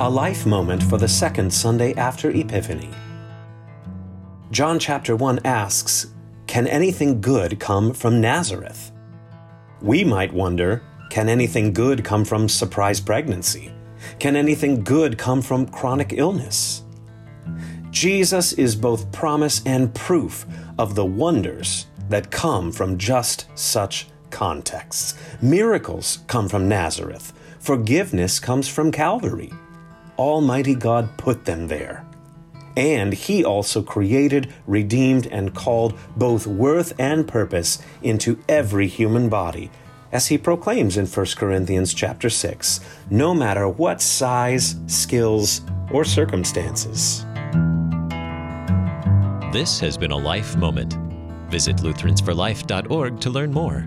[0.00, 2.90] A life moment for the second Sunday after Epiphany.
[4.52, 6.14] John chapter 1 asks,
[6.46, 8.92] Can anything good come from Nazareth?
[9.82, 13.72] We might wonder, can anything good come from surprise pregnancy?
[14.20, 16.84] Can anything good come from chronic illness?
[17.90, 20.46] Jesus is both promise and proof
[20.78, 25.18] of the wonders that come from just such contexts.
[25.42, 27.32] Miracles come from Nazareth.
[27.58, 29.52] Forgiveness comes from Calvary.
[30.18, 32.04] Almighty God put them there.
[32.76, 39.70] And He also created, redeemed, and called both worth and purpose into every human body,
[40.10, 45.62] as He proclaims in 1 Corinthians chapter 6, no matter what size, skills,
[45.92, 47.24] or circumstances.
[49.52, 50.94] This has been a Life Moment.
[51.48, 53.86] Visit Lutheransforlife.org to learn more.